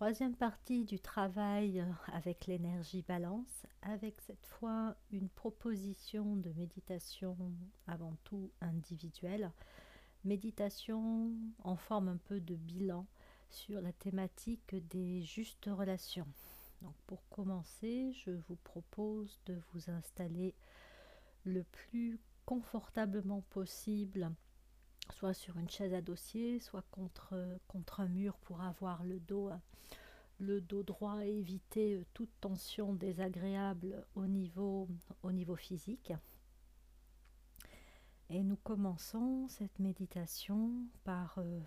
[0.00, 7.36] troisième partie du travail avec l'énergie balance, avec cette fois une proposition de méditation
[7.86, 9.52] avant tout individuelle,
[10.24, 11.34] méditation
[11.64, 13.04] en forme un peu de bilan
[13.50, 16.28] sur la thématique des justes relations.
[16.80, 20.54] Donc pour commencer, je vous propose de vous installer
[21.44, 24.30] le plus confortablement possible,
[25.12, 27.34] soit sur une chaise à dossier, soit contre,
[27.68, 29.50] contre un mur pour avoir le dos,
[30.40, 34.88] dos droit et éviter toute tension désagréable au niveau,
[35.22, 36.12] au niveau physique.
[38.30, 40.70] Et nous commençons cette méditation
[41.02, 41.60] par euh,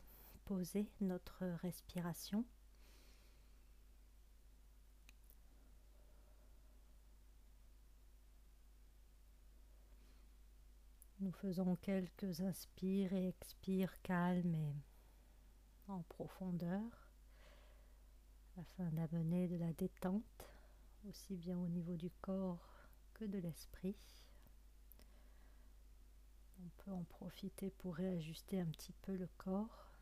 [0.45, 2.45] poser notre respiration.
[11.41, 14.75] Faisons quelques inspires et expires calmes et
[15.87, 17.09] en profondeur
[18.57, 20.23] afin d'amener de la détente
[21.07, 23.97] aussi bien au niveau du corps que de l'esprit.
[26.59, 29.92] On peut en profiter pour réajuster un petit peu le corps.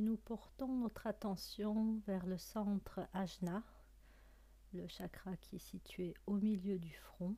[0.00, 3.62] Nous portons notre attention vers le centre Ajna,
[4.72, 7.36] le chakra qui est situé au milieu du front.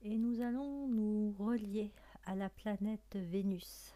[0.00, 1.92] Et nous allons nous relier
[2.24, 3.92] à la planète Vénus.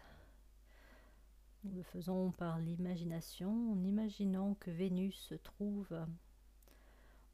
[1.63, 5.99] Nous le faisons par l'imagination en imaginant que Vénus se trouve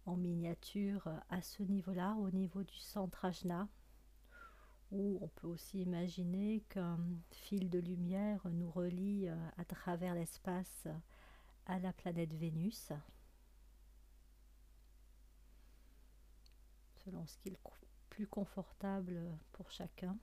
[0.05, 3.67] en miniature à ce niveau-là, au niveau du centre Ajna,
[4.95, 6.97] ou on peut aussi imaginer qu'un
[7.31, 10.87] fil de lumière nous relie euh, à travers l'espace
[11.65, 12.93] à la planète Vénus,
[17.03, 17.57] selon ce qui est
[18.09, 19.19] plus confortable
[19.51, 20.17] pour chacun.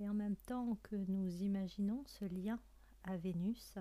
[0.00, 2.58] Et en même temps que nous imaginons ce lien
[3.04, 3.78] à Vénus,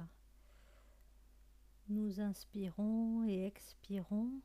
[1.89, 4.39] nous inspirons et expirons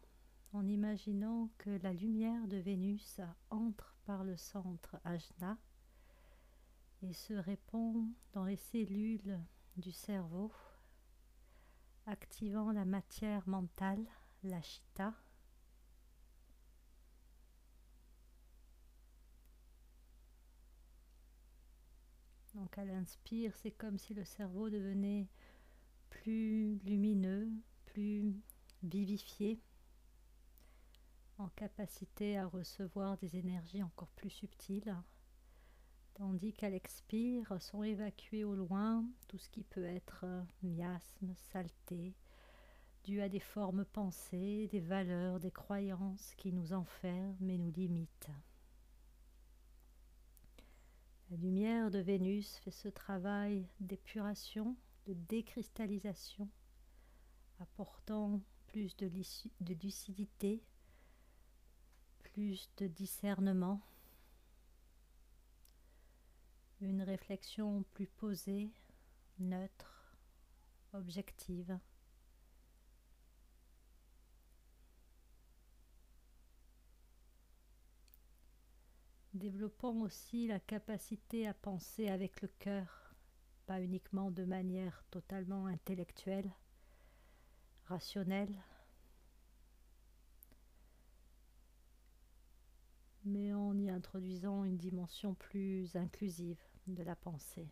[0.56, 5.58] en imaginant que la lumière de Vénus entre par le centre Ajna
[7.02, 9.38] et se répand dans les cellules
[9.76, 10.50] du cerveau,
[12.06, 14.02] activant la matière mentale,
[14.44, 15.12] la chitta.
[22.54, 25.28] Donc à l'inspire, c'est comme si le cerveau devenait
[26.08, 27.50] plus lumineux,
[27.84, 28.32] plus
[28.82, 29.60] vivifié
[31.38, 34.96] en capacité à recevoir des énergies encore plus subtiles,
[36.14, 40.24] tandis qu'à l'expire sont évacués au loin tout ce qui peut être
[40.62, 42.14] miasme, saleté,
[43.04, 48.30] dû à des formes pensées, des valeurs, des croyances qui nous enferment et nous limitent.
[51.30, 54.76] La lumière de Vénus fait ce travail d'épuration,
[55.06, 56.48] de décristallisation,
[57.60, 59.10] apportant plus de
[59.74, 60.62] lucidité,
[62.36, 63.80] plus de discernement,
[66.82, 68.70] une réflexion plus posée,
[69.38, 70.18] neutre,
[70.92, 71.78] objective.
[79.32, 83.14] Développons aussi la capacité à penser avec le cœur,
[83.64, 86.52] pas uniquement de manière totalement intellectuelle,
[87.86, 88.54] rationnelle,
[93.26, 97.68] mais en y introduisant une dimension plus inclusive de la pensée.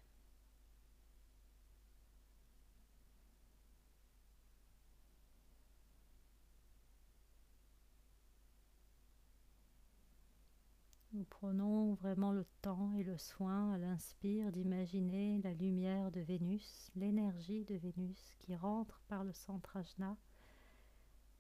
[11.13, 16.91] Nous prenons vraiment le temps et le soin à l'inspire d'imaginer la lumière de Vénus,
[16.97, 20.17] l'énergie de Vénus qui rentre par le centre ajna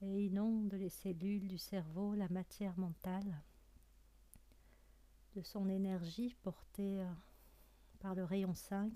[0.00, 3.42] et inonde les cellules du cerveau, la matière mentale
[5.34, 7.12] de son énergie portée euh,
[8.00, 8.92] par le rayon 5.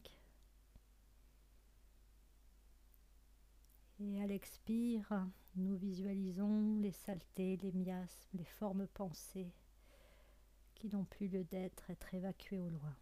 [4.00, 5.26] Et à l'expire,
[5.56, 9.52] nous visualisons les saletés, les miasmes, les formes pensées
[10.76, 12.96] qui n'ont plus lieu d'être, être évacuées au loin.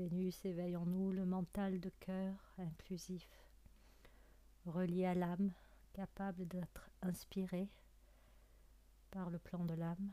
[0.00, 3.28] Vénus éveille en nous le mental de cœur inclusif,
[4.64, 5.52] relié à l'âme,
[5.92, 7.68] capable d'être inspiré
[9.10, 10.10] par le plan de l'âme.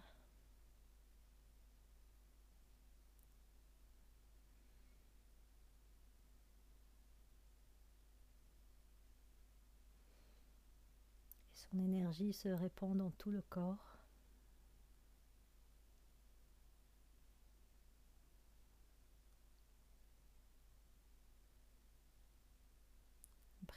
[11.54, 13.97] Son énergie se répand dans tout le corps.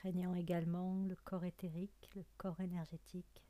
[0.01, 3.45] Imprégnant également le corps éthérique, le corps énergétique.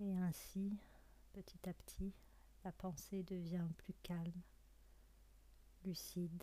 [0.00, 0.76] Et ainsi,
[1.32, 2.12] petit à petit,
[2.64, 4.42] la pensée devient plus calme,
[5.84, 6.42] lucide,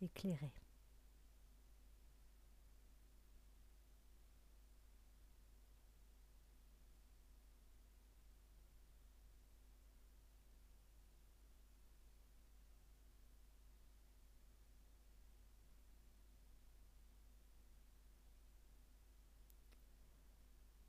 [0.00, 0.54] éclairée.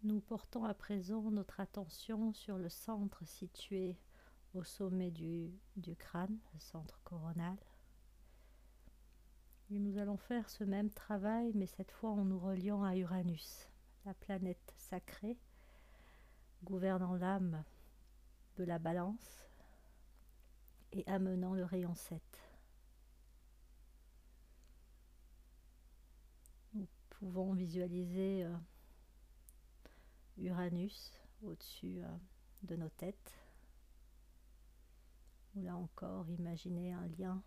[0.09, 3.95] Nous portons à présent notre attention sur le centre situé
[4.55, 5.53] au sommet du,
[5.99, 7.55] crâne, le centre coronal.
[9.69, 13.69] Et nous allons faire ce même travail, mais cette fois en nous reliant à Uranus,
[14.03, 15.37] la planète sacrée,
[16.63, 17.63] gouvernant l'âme
[18.57, 19.45] de la balance
[20.91, 22.19] et amenant le rayon 7.
[26.73, 28.57] Nous pouvons visualiser euh,
[30.39, 32.17] Uranus au-dessus euh,
[32.63, 33.33] de nos têtes.
[35.55, 37.43] Ou là encore, imaginez un lien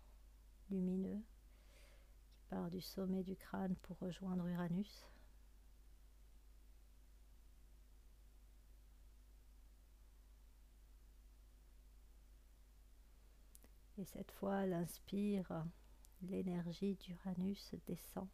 [0.69, 1.21] lumineux
[2.31, 5.05] qui part du sommet du crâne pour rejoindre Uranus.
[13.97, 15.65] Et cette fois, l'inspire,
[16.23, 18.27] l'énergie d'Uranus descend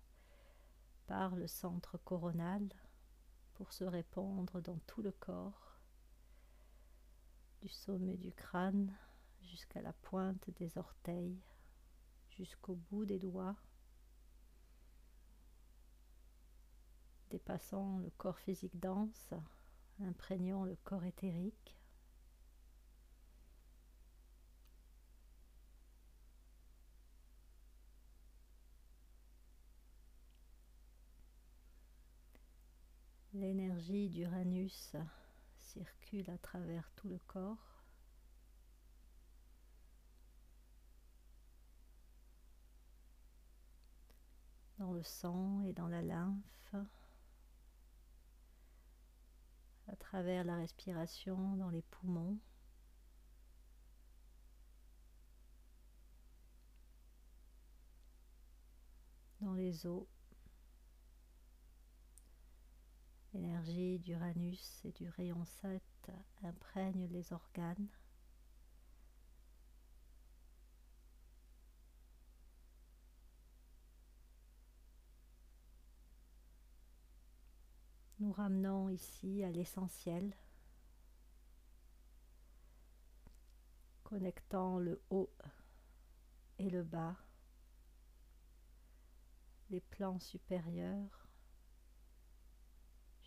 [1.05, 2.67] par le centre coronal
[3.59, 5.75] pour se répandre dans tout le corps,
[7.61, 8.95] du sommet du crâne
[9.41, 11.37] jusqu'à la pointe des orteils,
[12.29, 13.57] jusqu'au bout des doigts,
[17.31, 19.33] dépassant le corps physique dense,
[19.99, 21.78] imprégnant le corps éthérique.
[33.39, 34.97] L'énergie d'Uranus
[35.55, 37.85] circule à travers tout le corps.
[44.77, 46.75] dans le sang et dans la lymphe,
[49.87, 52.37] à travers la respiration dans les poumons.
[59.41, 60.05] dans les os
[63.33, 65.81] L'énergie d'Uranus et du rayon 7
[66.41, 67.87] imprègne les organes.
[78.19, 80.35] Nous ramenons ici à l'essentiel,
[84.03, 85.31] connectant le haut
[86.57, 87.15] et le bas,
[89.69, 91.28] les plans supérieurs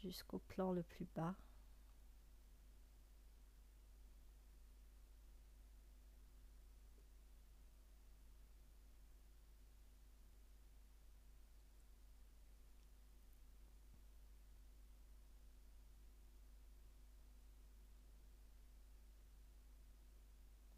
[0.02, 1.34] jusqu'au plan le plus bas.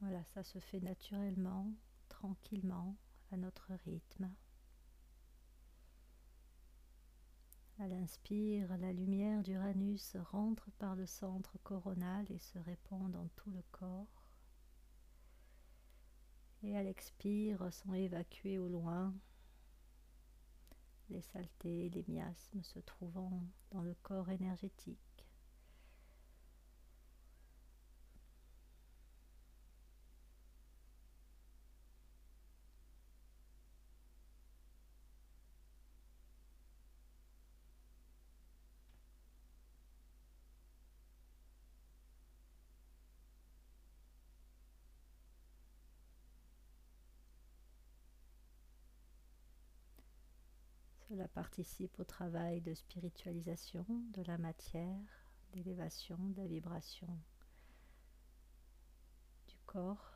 [0.00, 1.72] Voilà, ça se fait naturellement,
[2.08, 2.94] tranquillement,
[3.32, 4.30] à notre rythme.
[7.80, 13.50] À l'inspire, la lumière d'Uranus rentre par le centre coronal et se répand dans tout
[13.50, 14.26] le corps.
[16.62, 19.12] Et à l'expire sont évacués au loin
[21.10, 25.13] les saletés, les miasmes se trouvant dans le corps énergétique.
[51.14, 54.98] Cela participe au travail de spiritualisation de la matière,
[55.52, 57.06] d'élévation de la vibration
[59.46, 60.10] du corps.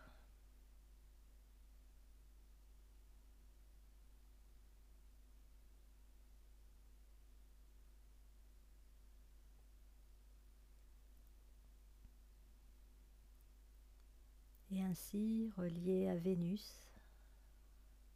[14.73, 16.91] Et ainsi relié à Vénus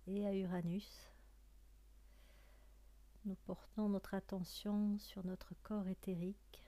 [0.09, 1.12] et à Uranus,
[3.25, 6.63] nous portons notre attention sur notre corps éthérique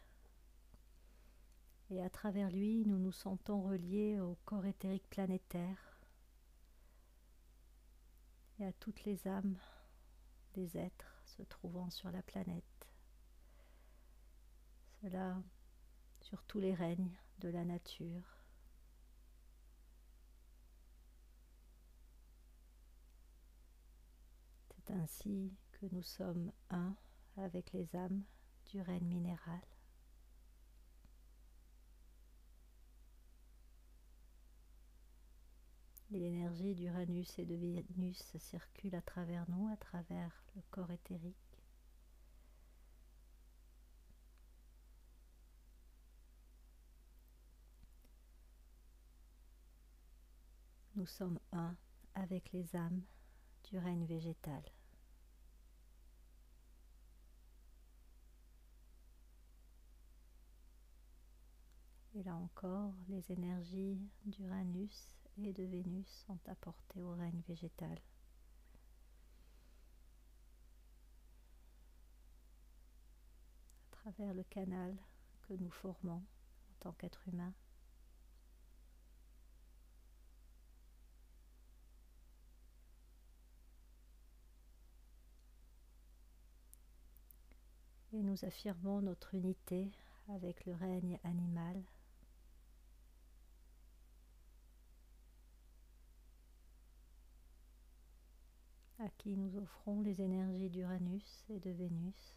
[1.91, 6.01] et à travers lui, nous nous sentons reliés au corps éthérique planétaire
[8.59, 9.59] et à toutes les âmes
[10.55, 12.65] des êtres se trouvant sur la planète.
[15.03, 15.43] Cela
[16.21, 18.39] sur tous les règnes de la nature.
[24.71, 25.53] C'est ainsi
[25.93, 26.97] nous sommes un
[27.37, 28.23] avec les âmes
[28.67, 29.61] du règne minéral.
[36.11, 41.35] l'énergie d'Uranus et de Vénus circule à travers nous, à travers le corps éthérique.
[50.95, 51.77] Nous sommes un
[52.15, 53.03] avec les âmes
[53.65, 54.63] du règne végétal.
[62.17, 67.99] Et là encore, les énergies d'Uranus et de Vénus sont apportées au règne végétal.
[73.91, 74.97] À travers le canal
[75.49, 77.53] que nous formons en tant qu'être humain.
[88.13, 89.91] Et nous affirmons notre unité
[90.29, 91.83] avec le règne animal
[98.99, 102.37] à qui nous offrons les énergies d'Uranus et de Vénus.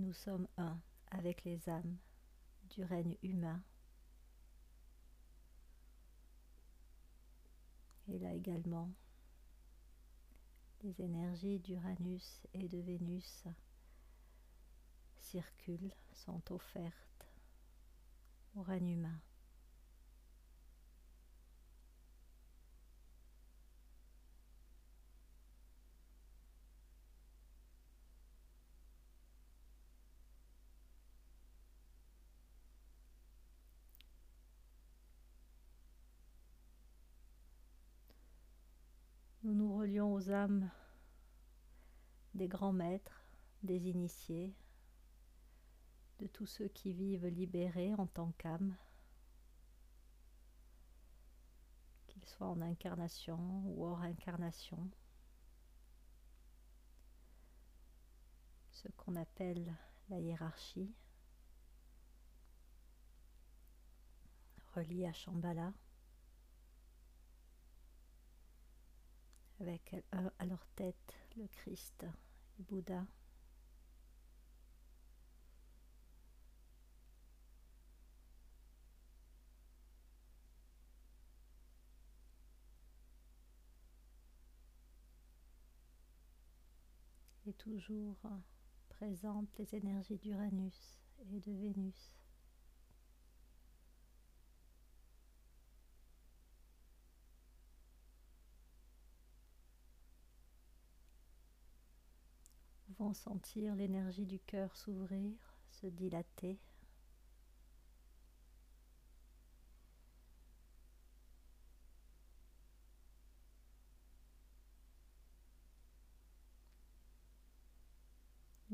[0.00, 0.76] nous sommes un
[1.12, 1.96] avec les âmes
[2.70, 3.62] du règne humain.
[8.08, 8.90] Et là également,
[10.82, 13.44] les énergies d'Uranus et de Vénus
[15.20, 17.26] circulent sont offertes
[18.54, 19.20] au humain.
[39.42, 40.70] Nous nous relions aux âmes
[42.34, 43.24] des grands maîtres,
[43.62, 44.54] des initiés,
[46.20, 48.76] de tous ceux qui vivent libérés en tant qu'âme,
[52.06, 54.90] qu'ils soient en incarnation ou hors incarnation.
[58.70, 59.74] Ce qu'on appelle
[60.10, 60.94] la hiérarchie,
[64.74, 65.72] reliée à Shambhala,
[69.60, 72.06] avec à leur tête le Christ
[72.58, 73.06] et Bouddha.
[87.60, 88.16] Toujours
[88.88, 92.16] présente les énergies d'Uranus et de Vénus.
[102.86, 105.34] Pouvons sentir l'énergie du cœur s'ouvrir,
[105.70, 106.58] se dilater.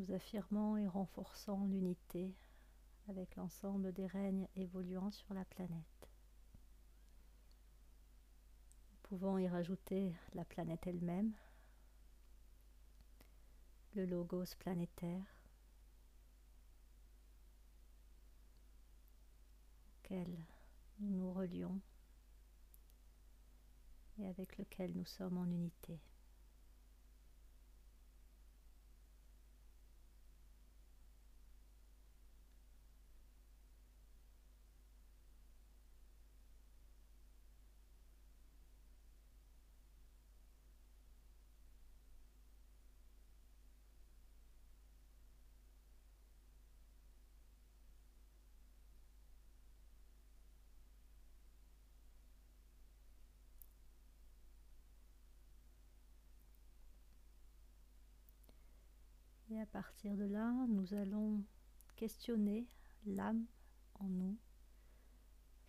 [0.06, 2.34] Nous affirmons et renforçons l'unité
[3.08, 6.10] avec l'ensemble des règnes évoluant sur la planète.
[8.92, 11.32] Nous pouvons y rajouter la planète elle-même,
[13.94, 15.24] le logos planétaire,
[19.98, 20.28] auquel
[20.98, 21.80] nous nous relions
[24.18, 25.98] et avec lequel nous sommes en unité.
[59.56, 61.42] Et à partir de là, nous allons
[61.96, 62.68] questionner
[63.06, 63.46] l'âme
[63.94, 64.36] en nous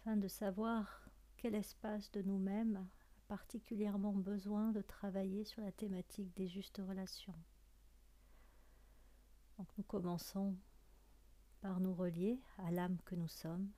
[0.02, 6.36] afin de savoir quel espace de nous-mêmes a particulièrement besoin de travailler sur la thématique
[6.36, 7.34] des justes relations.
[9.58, 10.58] Donc nous commençons
[11.62, 13.72] par nous relier à l'âme que nous sommes.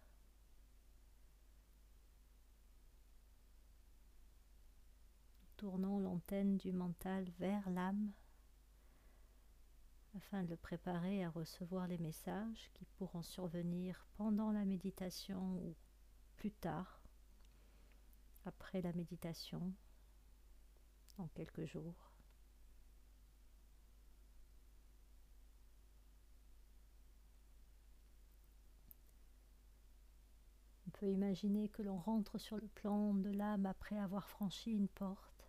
[5.57, 8.13] tournons l'antenne du mental vers l'âme
[10.17, 15.75] afin de le préparer à recevoir les messages qui pourront survenir pendant la méditation ou
[16.35, 17.01] plus tard,
[18.45, 19.73] après la méditation,
[21.17, 22.11] en quelques jours.
[30.87, 34.87] On peut imaginer que l'on rentre sur le plan de l'âme après avoir franchi une
[34.87, 35.39] porte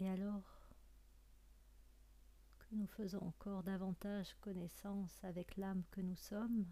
[0.00, 0.58] Et alors
[2.58, 6.64] que nous faisons encore davantage connaissance avec l'âme que nous sommes,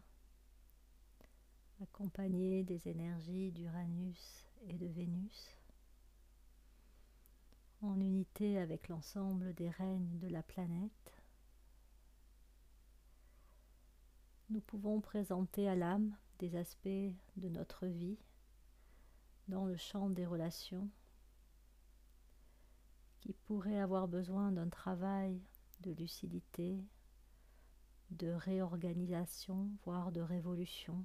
[1.83, 5.55] accompagnée des énergies d'Uranus et de Vénus,
[7.83, 11.23] en unité avec l'ensemble des règnes de la planète,
[14.49, 18.17] nous pouvons présenter à l'âme des aspects de notre vie
[19.49, 20.89] dans le champ des relations
[23.21, 25.39] qui pourrait avoir besoin d'un travail
[25.81, 26.85] de lucidité,
[28.11, 31.05] de réorganisation, voire de révolution,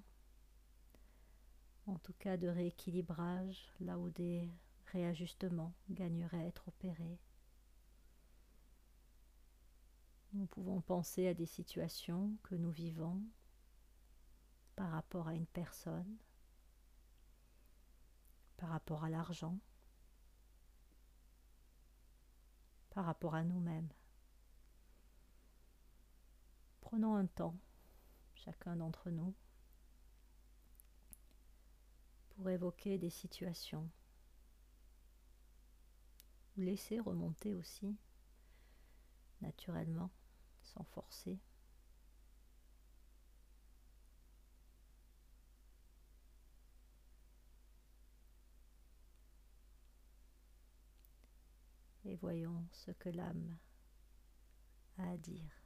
[1.85, 4.49] en tout cas de rééquilibrage, là où des
[4.87, 7.19] réajustements gagneraient à être opérés.
[10.33, 13.21] Nous pouvons penser à des situations que nous vivons
[14.75, 16.17] par rapport à une personne,
[18.57, 19.59] par rapport à l'argent,
[22.89, 23.89] par rapport à nous-mêmes.
[26.93, 27.57] Prenons un temps,
[28.35, 29.33] chacun d'entre nous,
[32.29, 33.89] pour évoquer des situations
[36.55, 37.97] laisser remonter aussi
[39.41, 40.11] naturellement,
[40.61, 41.39] sans forcer.
[52.05, 53.57] et voyons ce que l'âme
[54.99, 55.62] a à dire.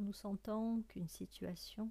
[0.00, 1.90] Nous sentons qu'une situation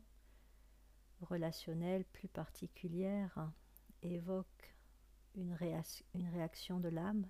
[1.22, 3.52] relationnelle plus particulière
[4.02, 4.76] évoque
[5.36, 7.28] une, réaction de l'âme,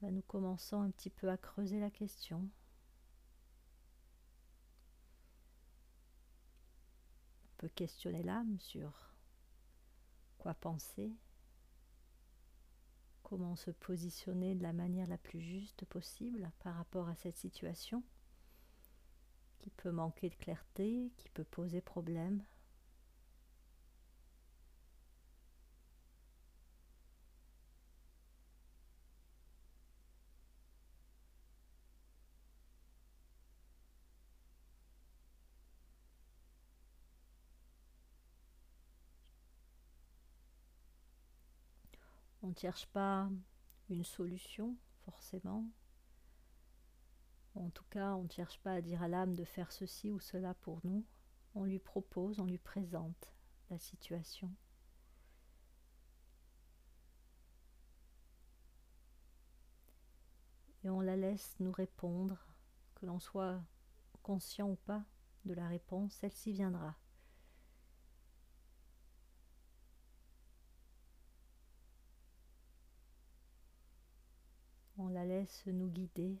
[0.00, 2.48] ben, nous commençons un petit peu à creuser la question.
[7.44, 9.14] On peut questionner l'âme sur
[10.38, 11.12] quoi penser,
[13.24, 18.04] comment se positionner de la manière la plus juste possible par rapport à cette situation
[19.58, 22.42] qui peut manquer de clarté, qui peut poser problème.
[42.42, 43.28] On ne cherche pas
[43.90, 45.64] une solution forcément,
[47.54, 50.20] en tout cas, on ne cherche pas à dire à l'âme de faire ceci ou
[50.20, 51.04] cela pour nous.
[51.54, 53.32] On lui propose, on lui présente
[53.70, 54.50] la situation.
[60.84, 62.38] Et on la laisse nous répondre,
[62.94, 63.60] que l'on soit
[64.22, 65.04] conscient ou pas
[65.44, 66.96] de la réponse, celle-ci viendra.
[74.96, 76.40] On la laisse nous guider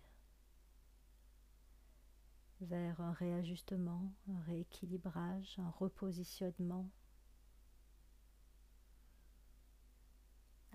[2.60, 6.88] vers un réajustement, un rééquilibrage, un repositionnement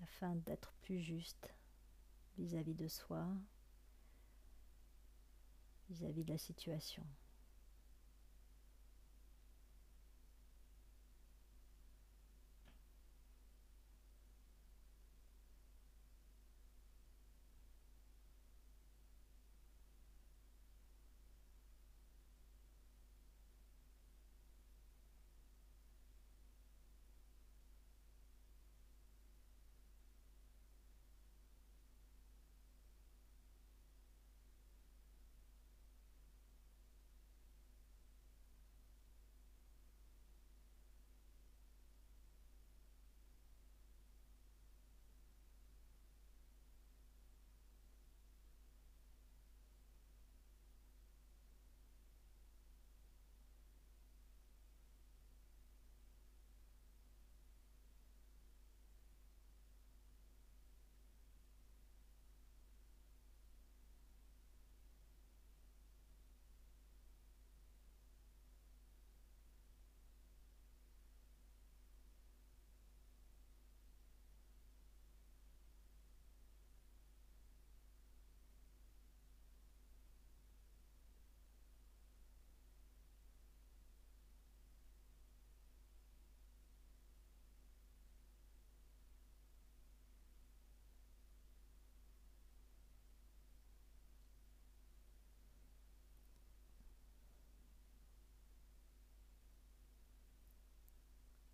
[0.02, 1.48] afin d'être plus juste
[2.38, 3.28] vis-à-vis de soi,
[5.90, 7.06] vis-à-vis de la situation.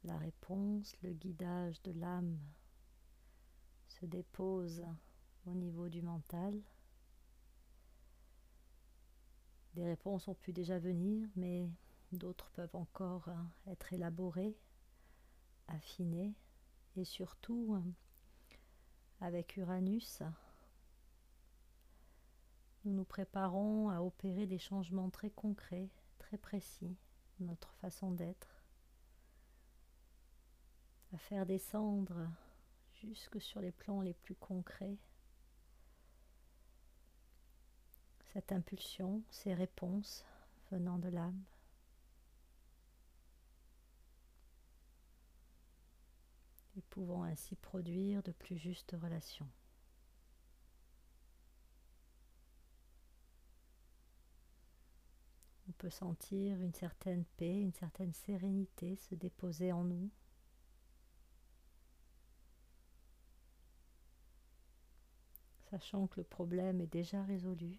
[0.10, 2.40] La réponse, le guidage de l'âme
[3.88, 4.84] se dépose
[5.46, 6.60] au niveau du mental.
[9.76, 11.70] Des réponses ont pu déjà venir, mais
[12.12, 13.30] d'autres peuvent encore
[13.68, 14.58] être élaborées,
[15.68, 16.34] affinées,
[16.96, 17.80] et surtout
[19.22, 20.24] avec Uranus,
[22.84, 26.98] nous nous préparons à opérer des changements très concrets, très précis,
[27.40, 28.59] notre façon d'être
[31.14, 32.28] à faire descendre
[33.02, 34.98] jusque sur les plans les plus concrets
[38.34, 40.24] cette impulsion, ces réponses
[40.72, 41.44] venant de l'âme.
[46.78, 49.50] Et pouvant ainsi produire de plus justes relations.
[55.68, 60.10] On peut sentir une certaine paix, une certaine sérénité se déposer en nous.
[65.70, 67.78] Sachant que le problème est déjà résolu.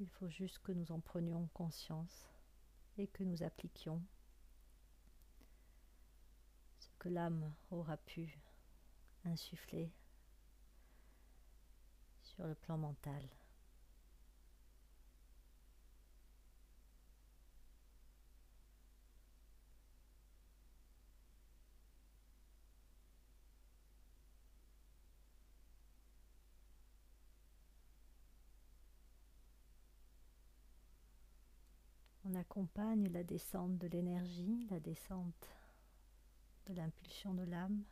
[0.00, 2.28] Il faut juste que nous en prenions conscience
[2.96, 4.02] et que nous appliquions
[6.78, 8.38] ce que l'âme aura pu
[9.24, 9.90] insuffler
[12.22, 13.22] sur le plan mental.
[32.38, 35.48] Accompagne la descente de l'énergie, la descente
[36.66, 37.82] de l'impulsion de l'âme.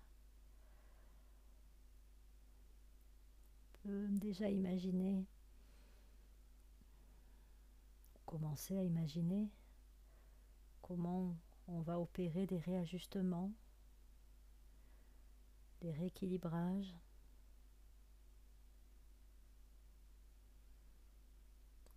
[3.83, 5.27] Peut déjà imaginer,
[8.25, 9.51] commencer à imaginer
[10.83, 11.37] comment
[11.69, 13.53] on va opérer des réajustements,
[15.81, 16.95] des rééquilibrages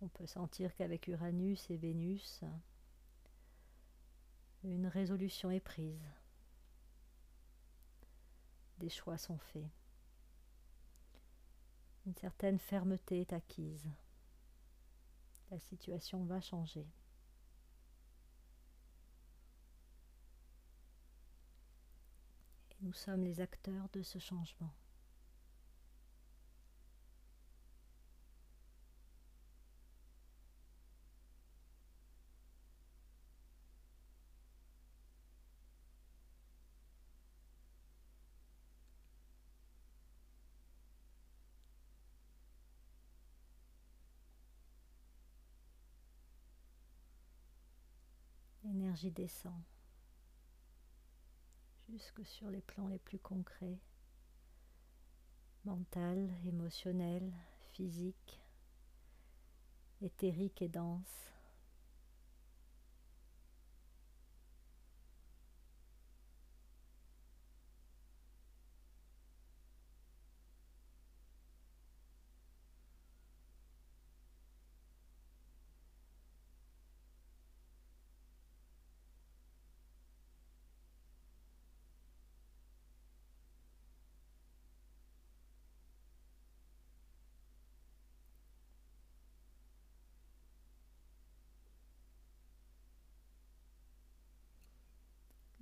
[0.02, 2.42] On peut sentir qu'avec Uranus et Vénus,
[4.64, 6.04] une résolution est prise.
[8.78, 9.70] Des choix sont faits.
[12.06, 13.86] Une certaine fermeté est acquise.
[15.50, 16.86] La situation va changer.
[22.70, 24.72] Et nous sommes les acteurs de ce changement.
[49.10, 49.62] Descend
[51.88, 53.78] jusque sur les plans les plus concrets,
[55.64, 57.32] mental, émotionnel,
[57.72, 58.40] physique,
[60.00, 61.32] éthérique et dense.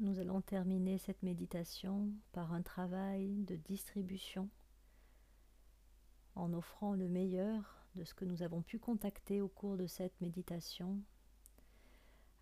[0.01, 4.49] Nous allons terminer cette méditation par un travail de distribution
[6.37, 10.21] en offrant le meilleur de ce que nous avons pu contacter au cours de cette
[10.21, 11.03] méditation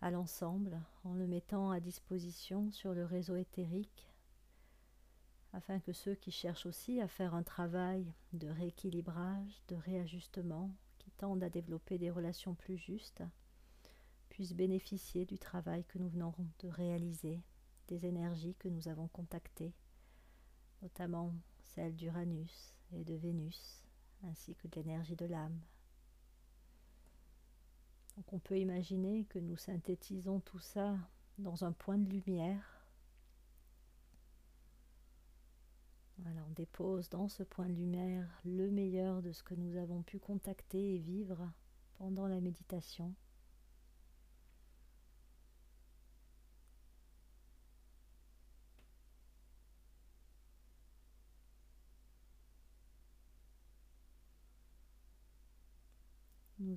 [0.03, 4.07] à l'ensemble en le mettant à disposition sur le réseau éthérique
[5.55, 11.11] afin que ceux qui cherchent aussi à faire un travail de rééquilibrage, de réajustement, qui
[11.13, 13.23] tendent à développer des relations plus justes,
[14.37, 17.41] puissent bénéficier du travail que nous venons de réaliser,
[17.89, 19.73] des énergies que nous avons contactées,
[20.83, 23.83] notamment celles d'Uranus et de Vénus,
[24.25, 25.59] ainsi que de l'énergie de l'âme.
[28.15, 30.99] Donc on peut imaginer que nous synthétisons tout ça
[31.39, 32.87] dans un point de lumière.
[36.27, 40.19] On dépose dans ce point de lumière le meilleur de ce que nous avons pu
[40.19, 41.51] contacter et vivre
[41.95, 43.15] pendant la méditation.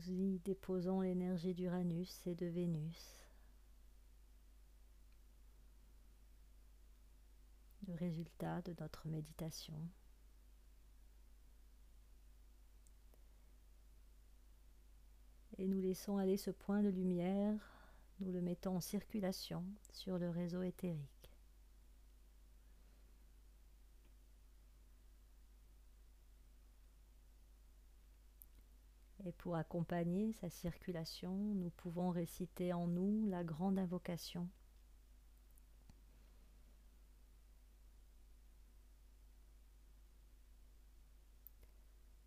[0.07, 3.17] Nous y déposons l'énergie d'Uranus et de Vénus.
[7.85, 9.75] Le résultat de notre méditation.
[15.57, 17.59] Et nous laissons aller ce point de lumière,
[18.21, 21.18] nous le mettons en circulation sur le réseau éthérique.
[29.25, 34.47] Et pour accompagner sa circulation, nous pouvons réciter en nous la grande invocation.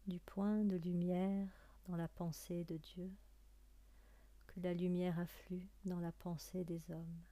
[0.07, 1.48] Du point de lumière
[1.87, 3.11] dans la pensée de Dieu,
[4.48, 7.22] que la lumière afflue dans la pensée des hommes,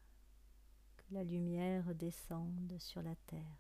[0.97, 3.59] que la lumière descende sur la terre.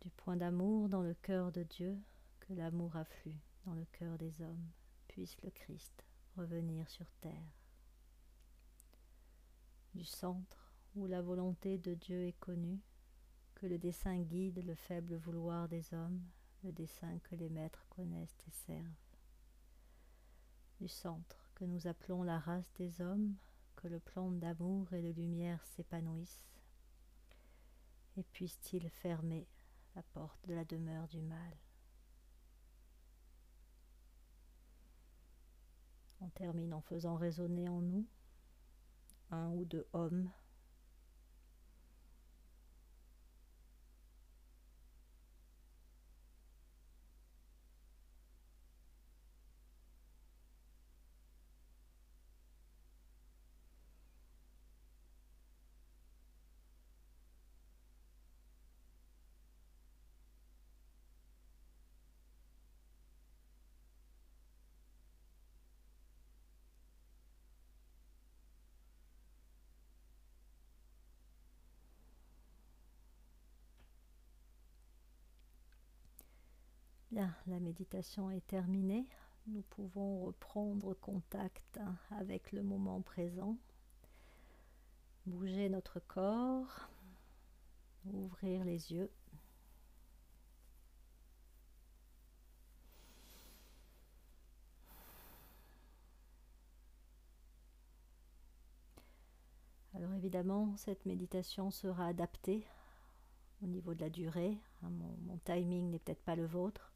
[0.00, 1.96] Du point d'amour dans le cœur de Dieu,
[2.54, 4.70] l'amour afflue dans le cœur des hommes,
[5.08, 6.04] puisse le Christ
[6.36, 7.52] revenir sur terre.
[9.94, 12.80] Du centre où la volonté de Dieu est connue,
[13.54, 16.22] que le dessein guide le faible vouloir des hommes,
[16.64, 18.86] le dessein que les maîtres connaissent et servent.
[20.80, 23.34] Du centre que nous appelons la race des hommes,
[23.76, 26.44] que le plan d'amour et de lumière s'épanouissent,
[28.16, 29.46] et puisse-t-il fermer
[29.94, 31.56] la porte de la demeure du mal.
[36.24, 38.06] On termine en faisant résonner en nous
[39.32, 40.30] un ou deux hommes.
[77.12, 79.06] Bien, la méditation est terminée.
[79.46, 81.78] Nous pouvons reprendre contact
[82.10, 83.58] avec le moment présent.
[85.26, 86.88] Bouger notre corps.
[88.06, 89.10] Ouvrir les yeux.
[99.94, 102.66] Alors évidemment, cette méditation sera adaptée
[103.62, 104.56] au niveau de la durée.
[104.80, 106.91] Mon, mon timing n'est peut-être pas le vôtre.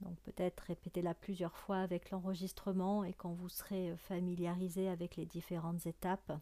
[0.00, 5.86] Donc peut-être répétez-la plusieurs fois avec l'enregistrement et quand vous serez familiarisé avec les différentes
[5.86, 6.32] étapes,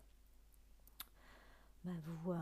[1.85, 2.39] ben, vous euh,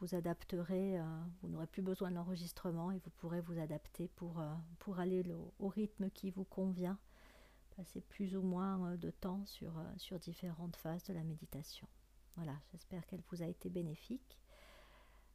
[0.00, 1.04] vous adapterez, euh,
[1.40, 5.24] vous n'aurez plus besoin de l'enregistrement et vous pourrez vous adapter pour, euh, pour aller
[5.58, 6.98] au rythme qui vous convient.
[7.76, 11.86] passer plus ou moins de temps sur, sur différentes phases de la méditation.
[12.34, 14.40] Voilà, j'espère qu'elle vous a été bénéfique.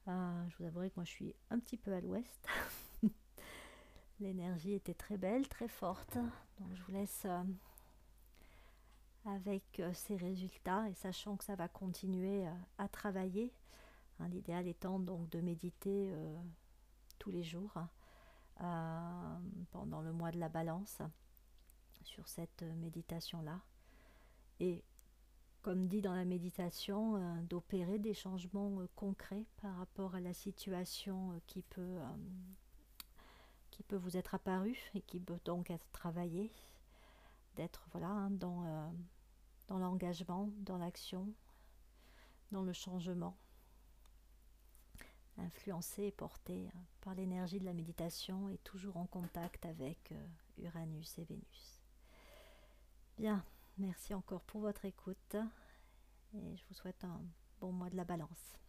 [0.08, 2.48] je vous avouerai que moi je suis un petit peu à l'ouest.
[4.24, 6.18] L'énergie était très belle, très forte.
[6.74, 7.28] Je vous laisse
[9.26, 12.46] avec ces résultats et sachant que ça va continuer
[12.78, 13.54] à travailler.
[14.20, 16.14] Hein, l'idéal étant donc de méditer
[17.20, 17.78] tous les jours
[18.62, 19.38] euh,
[19.72, 21.02] pendant le mois de la balance
[22.04, 23.60] sur cette méditation-là.
[24.60, 24.84] Et
[25.62, 30.34] comme dit dans la méditation, euh, d'opérer des changements euh, concrets par rapport à la
[30.34, 31.98] situation qui peut,
[33.74, 36.52] qui peut vous être apparue et qui peut donc être travaillée,
[37.56, 38.94] d'être voilà, hein, dans,
[39.68, 41.28] dans l'engagement, dans l'action,
[42.52, 43.36] dans le changement
[45.38, 50.28] influencé et porté hein, par l'énergie de la méditation et toujours en contact avec euh,
[50.60, 51.82] Uranus et Vénus.
[53.18, 53.44] Bien,
[53.78, 55.36] merci encore pour votre écoute
[56.36, 57.22] et je vous souhaite un
[57.60, 58.63] bon mois de la balance.